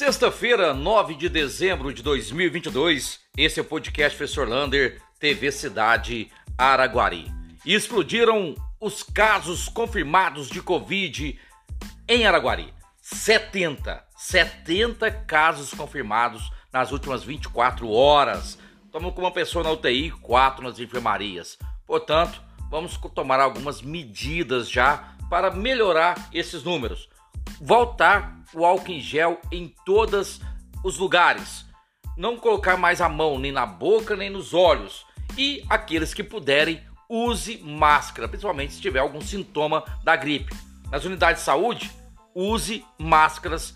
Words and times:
Sexta-feira, 0.00 0.72
9 0.72 1.14
de 1.14 1.28
dezembro 1.28 1.92
de 1.92 2.02
2022, 2.02 3.20
esse 3.36 3.60
é 3.60 3.62
o 3.62 3.66
podcast 3.66 4.16
Professor 4.16 4.48
Lander, 4.48 4.98
TV 5.18 5.52
Cidade 5.52 6.32
Araguari. 6.56 7.30
E 7.66 7.74
explodiram 7.74 8.54
os 8.80 9.02
casos 9.02 9.68
confirmados 9.68 10.48
de 10.48 10.62
Covid 10.62 11.38
em 12.08 12.26
Araguari. 12.26 12.72
70, 13.02 14.02
70 14.16 15.10
casos 15.10 15.74
confirmados 15.74 16.50
nas 16.72 16.92
últimas 16.92 17.22
24 17.22 17.86
horas. 17.90 18.58
Estamos 18.86 19.12
com 19.12 19.20
uma 19.20 19.30
pessoa 19.30 19.62
na 19.62 19.70
UTI, 19.70 20.12
quatro 20.12 20.64
nas 20.64 20.78
enfermarias. 20.78 21.58
Portanto, 21.86 22.40
vamos 22.70 22.96
tomar 23.14 23.38
algumas 23.38 23.82
medidas 23.82 24.70
já 24.70 25.14
para 25.28 25.50
melhorar 25.50 26.30
esses 26.32 26.62
números. 26.62 27.06
Voltar 27.60 28.42
o 28.54 28.64
álcool 28.64 28.92
em 28.92 29.00
gel 29.00 29.38
em 29.52 29.74
todos 29.84 30.40
os 30.82 30.96
lugares. 30.96 31.66
Não 32.16 32.36
colocar 32.36 32.76
mais 32.76 33.00
a 33.00 33.08
mão 33.08 33.38
nem 33.38 33.52
na 33.52 33.66
boca 33.66 34.16
nem 34.16 34.30
nos 34.30 34.54
olhos. 34.54 35.04
E 35.36 35.62
aqueles 35.68 36.14
que 36.14 36.24
puderem, 36.24 36.82
use 37.08 37.58
máscara, 37.58 38.28
principalmente 38.28 38.74
se 38.74 38.80
tiver 38.80 39.00
algum 39.00 39.20
sintoma 39.20 39.84
da 40.02 40.16
gripe. 40.16 40.54
Nas 40.90 41.04
unidades 41.04 41.42
de 41.42 41.44
saúde, 41.44 41.90
use 42.34 42.84
máscaras 42.98 43.74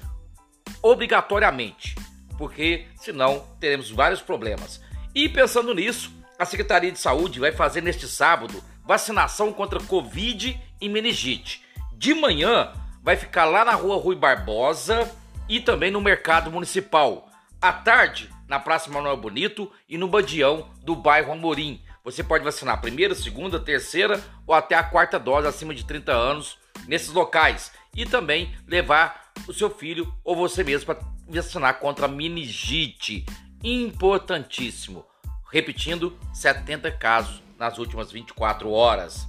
obrigatoriamente, 0.82 1.95
porque 2.37 2.87
senão 2.96 3.46
teremos 3.60 3.91
vários 3.91 4.21
problemas. 4.21 4.80
E 5.15 5.29
pensando 5.29 5.74
nisso, 5.74 6.12
a 6.38 6.45
Secretaria 6.45 6.91
de 6.91 6.98
Saúde 6.98 7.38
vai 7.38 7.52
fazer 7.52 7.80
neste 7.80 8.09
sábado 8.09 8.62
vacinação 8.85 9.52
contra 9.52 9.80
Covid 9.80 10.60
e 10.80 10.88
meningite. 10.88 11.62
De 11.96 12.12
manhã, 12.12 12.73
vai 13.04 13.16
ficar 13.16 13.45
lá 13.45 13.66
na 13.66 13.74
rua 13.74 13.98
Rui 13.98 14.16
Barbosa 14.16 15.15
e 15.46 15.60
também 15.60 15.90
no 15.90 16.01
Mercado 16.01 16.51
Municipal. 16.51 17.29
À 17.60 17.70
tarde, 17.70 18.30
na 18.48 18.59
Praça 18.59 18.90
Manuel 18.90 19.18
Bonito 19.18 19.70
e 19.87 19.98
no 19.98 20.09
Badião 20.09 20.70
do 20.82 20.96
bairro 20.96 21.30
Amorim. 21.30 21.82
Você 22.02 22.24
pode 22.24 22.42
vacinar 22.42 22.80
primeira, 22.80 23.14
segunda, 23.14 23.60
terceira 23.60 24.24
ou 24.46 24.54
até 24.54 24.74
a 24.74 24.82
quarta 24.82 25.18
dose 25.18 25.46
acima 25.46 25.74
de 25.74 25.84
30 25.84 26.12
anos 26.12 26.56
nesses 26.87 27.10
locais. 27.10 27.73
E 27.95 28.06
também 28.06 28.54
levar 28.66 29.32
o 29.46 29.52
seu 29.52 29.68
filho 29.68 30.12
ou 30.24 30.34
você 30.34 30.64
mesmo 30.64 30.86
para 30.86 31.04
vacinar 31.29 31.79
contra 31.79 32.07
a 32.07 32.09
meningite. 32.09 33.26
Importantíssimo. 33.62 35.04
Repetindo, 35.52 36.18
70 36.32 36.90
casos 36.92 37.42
nas 37.59 37.76
últimas 37.79 38.10
24 38.10 38.70
horas. 38.70 39.26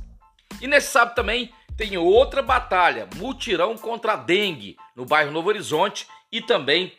E 0.62 0.68
nesse 0.68 0.92
sábado 0.92 1.16
também 1.16 1.52
tem 1.78 1.98
outra 1.98 2.42
batalha, 2.42 3.08
mutirão 3.16 3.78
contra 3.78 4.14
a 4.14 4.16
dengue, 4.16 4.78
no 4.96 5.06
bairro 5.06 5.32
Novo 5.32 5.50
Horizonte 5.50 6.08
e 6.32 6.42
também 6.42 6.94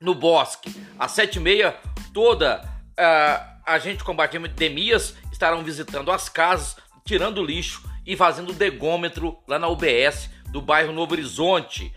no 0.00 0.14
Bosque. 0.14 0.74
Às 0.98 1.12
sete 1.12 1.36
e 1.36 1.40
meia, 1.40 1.76
toda 2.12 2.62
uh, 2.92 3.58
a 3.66 3.78
gente 3.78 4.02
combatendo 4.02 4.46
epidemias 4.46 5.14
estarão 5.30 5.62
visitando 5.62 6.10
as 6.10 6.28
casas, 6.28 6.76
tirando 7.04 7.44
lixo 7.44 7.82
e 8.06 8.16
fazendo 8.16 8.52
degômetro 8.52 9.38
lá 9.46 9.58
na 9.58 9.68
UBS 9.68 10.30
do 10.50 10.62
bairro 10.62 10.92
Novo 10.92 11.12
Horizonte. 11.12 11.92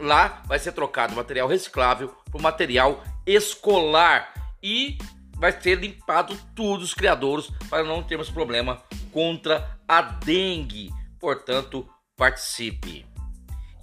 Lá 0.00 0.42
vai 0.46 0.58
ser 0.58 0.72
trocado 0.72 1.14
material 1.14 1.46
reciclável 1.46 2.14
por 2.30 2.40
material 2.40 3.02
escolar 3.24 4.32
e 4.62 4.98
vai 5.34 5.52
ser 5.52 5.78
limpado 5.78 6.36
tudo 6.54 6.82
os 6.82 6.94
criadouros 6.94 7.50
para 7.68 7.84
não 7.84 8.02
termos 8.02 8.30
problema 8.30 8.82
contra 9.12 9.78
a 9.86 10.00
dengue 10.02 10.90
portanto, 11.20 11.88
participe. 12.16 13.06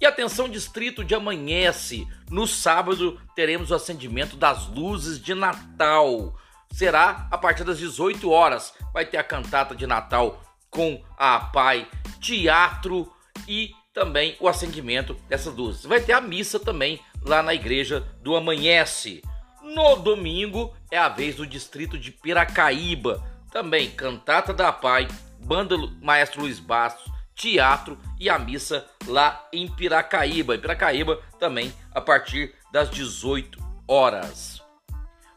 E 0.00 0.06
atenção, 0.06 0.48
distrito 0.48 1.04
de 1.04 1.14
amanhece. 1.14 2.06
No 2.30 2.46
sábado 2.46 3.20
teremos 3.34 3.70
o 3.70 3.74
acendimento 3.74 4.36
das 4.36 4.66
luzes 4.68 5.18
de 5.18 5.34
Natal. 5.34 6.34
Será 6.70 7.28
a 7.30 7.38
partir 7.38 7.64
das 7.64 7.78
18 7.78 8.28
horas. 8.30 8.74
Vai 8.92 9.06
ter 9.06 9.16
a 9.16 9.24
cantata 9.24 9.74
de 9.74 9.86
Natal 9.86 10.42
com 10.68 11.02
a 11.16 11.38
Pai, 11.38 11.88
teatro 12.20 13.10
e 13.46 13.70
também 13.94 14.36
o 14.40 14.48
acendimento 14.48 15.14
dessas 15.28 15.54
luzes. 15.54 15.84
Vai 15.84 16.00
ter 16.00 16.12
a 16.12 16.20
missa 16.20 16.58
também 16.58 17.00
lá 17.22 17.42
na 17.42 17.54
igreja 17.54 18.00
do 18.20 18.34
Amanhece. 18.34 19.22
No 19.62 19.96
domingo 19.96 20.76
é 20.90 20.98
a 20.98 21.08
vez 21.08 21.36
do 21.36 21.46
distrito 21.46 21.96
de 21.96 22.10
Piracaíba. 22.10 23.24
Também 23.52 23.90
cantata 23.90 24.52
da 24.52 24.72
Pai, 24.72 25.06
banda 25.38 25.76
Maestro 26.02 26.42
Luiz 26.42 26.58
Bastos, 26.58 27.10
teatro 27.34 27.98
e 28.18 28.28
a 28.28 28.38
missa 28.38 28.86
lá 29.06 29.46
em 29.52 29.68
Piracaíba. 29.68 30.54
Em 30.54 30.60
Piracaíba 30.60 31.20
também 31.38 31.72
a 31.92 32.00
partir 32.00 32.54
das 32.72 32.90
18 32.90 33.62
horas. 33.86 34.62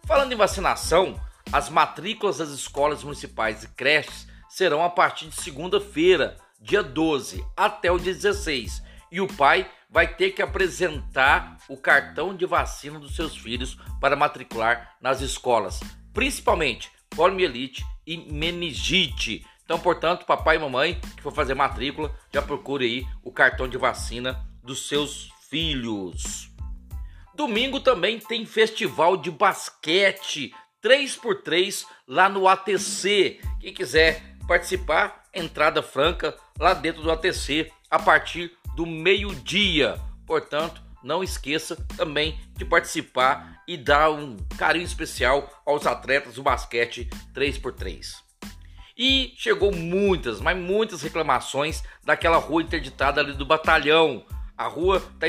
Falando 0.06 0.32
em 0.32 0.38
vacinação, 0.38 1.20
as 1.52 1.70
matrículas 1.70 2.38
das 2.38 2.50
escolas 2.50 3.04
municipais 3.04 3.64
e 3.64 3.68
creches 3.70 4.28
serão 4.50 4.84
a 4.84 4.90
partir 4.90 5.28
de 5.28 5.42
segunda-feira, 5.42 6.38
dia 6.60 6.82
12, 6.82 7.46
até 7.56 7.92
o 7.92 8.00
dia 8.00 8.14
16. 8.14 8.82
E 9.12 9.22
o 9.22 9.28
pai 9.28 9.70
vai 9.90 10.08
ter 10.16 10.32
que 10.32 10.42
apresentar 10.42 11.58
o 11.70 11.78
cartão 11.78 12.36
de 12.36 12.46
vacina 12.46 13.00
dos 13.00 13.16
seus 13.16 13.36
filhos 13.38 13.78
para 14.02 14.16
matricular 14.16 14.96
nas 15.02 15.22
escolas, 15.22 15.80
principalmente 16.14 16.92
poliomielite 17.10 17.86
e 18.06 18.18
meningite. 18.18 19.46
Então, 19.68 19.78
portanto, 19.78 20.26
papai 20.26 20.56
e 20.56 20.60
mamãe 20.60 20.98
que 21.18 21.22
for 21.22 21.34
fazer 21.34 21.54
matrícula, 21.54 22.16
já 22.34 22.42
procure 22.42 22.86
aí 22.86 23.08
o 23.22 23.30
cartão 23.30 23.68
de 23.68 23.78
vacina 23.78 24.42
dos 24.64 24.88
seus 24.88 25.30
filhos. 25.50 26.50
Domingo 27.36 27.82
também 27.82 28.18
tem 28.18 28.46
festival 28.46 29.18
de 29.18 29.30
basquete 29.30 30.54
3x3 30.82 31.86
lá 32.08 32.30
no 32.30 32.48
ATC. 32.48 33.42
Quem 33.60 33.74
quiser 33.74 34.24
participar, 34.48 35.26
entrada 35.34 35.84
franca 35.84 36.34
lá 36.58 36.74
dentro 36.74 37.02
do 37.02 37.12
ATC 37.12 37.70
a 37.92 38.00
partir 38.00 38.54
do 38.74 38.86
meio-dia. 38.86 40.00
Portanto, 40.26 40.82
não 41.04 41.22
esqueça 41.22 41.76
também 41.98 42.40
de 42.54 42.64
participar 42.64 43.62
e 43.68 43.76
dar 43.76 44.12
um 44.12 44.38
carinho 44.58 44.86
especial 44.86 45.62
aos 45.66 45.86
atletas 45.86 46.36
do 46.36 46.44
basquete 46.44 47.10
3x3. 47.36 48.27
E 48.98 49.34
chegou 49.38 49.72
muitas, 49.72 50.42
mas 50.42 50.58
muitas 50.58 51.04
reclamações 51.04 51.84
daquela 52.04 52.38
rua 52.38 52.64
interditada 52.64 53.22
ali 53.22 53.34
do 53.34 53.46
batalhão. 53.46 54.26
A 54.58 54.68
rua 54.68 54.98
está 54.98 55.28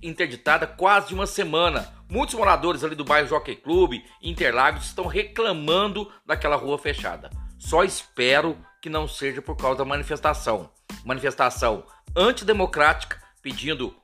interditada 0.00 0.68
quase 0.68 1.12
uma 1.12 1.26
semana. 1.26 1.92
Muitos 2.08 2.36
moradores 2.36 2.84
ali 2.84 2.94
do 2.94 3.04
bairro 3.04 3.28
Jockey 3.28 3.56
Clube, 3.56 4.04
Interlagos, 4.22 4.86
estão 4.86 5.06
reclamando 5.06 6.10
daquela 6.24 6.54
rua 6.54 6.78
fechada. 6.78 7.28
Só 7.58 7.82
espero 7.82 8.56
que 8.80 8.88
não 8.88 9.08
seja 9.08 9.42
por 9.42 9.56
causa 9.56 9.78
da 9.78 9.84
manifestação. 9.84 10.70
Manifestação 11.04 11.84
antidemocrática 12.16 13.20
pedindo 13.42 13.96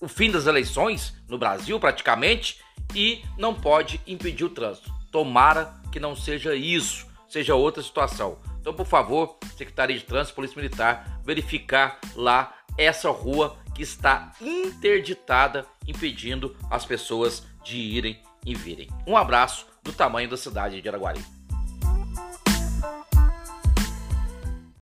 o 0.00 0.08
fim 0.08 0.28
das 0.28 0.46
eleições 0.46 1.14
no 1.28 1.38
Brasil, 1.38 1.78
praticamente, 1.78 2.60
e 2.94 3.22
não 3.38 3.54
pode 3.54 4.00
impedir 4.06 4.44
o 4.44 4.50
trânsito. 4.50 4.92
Tomara 5.12 5.72
que 5.92 6.00
não 6.00 6.16
seja 6.16 6.54
isso, 6.54 7.06
seja 7.28 7.54
outra 7.54 7.82
situação. 7.82 8.38
Então, 8.66 8.74
por 8.74 8.84
favor, 8.84 9.38
Secretaria 9.56 9.96
de 9.96 10.02
Trânsito, 10.02 10.34
Polícia 10.34 10.60
Militar, 10.60 11.20
verificar 11.24 12.00
lá 12.16 12.52
essa 12.76 13.08
rua 13.10 13.56
que 13.72 13.80
está 13.80 14.32
interditada, 14.40 15.64
impedindo 15.86 16.56
as 16.68 16.84
pessoas 16.84 17.46
de 17.62 17.76
irem 17.76 18.20
e 18.44 18.56
virem. 18.56 18.88
Um 19.06 19.16
abraço 19.16 19.68
do 19.84 19.92
tamanho 19.92 20.28
da 20.28 20.36
cidade 20.36 20.82
de 20.82 20.88
Araguari. 20.88 21.24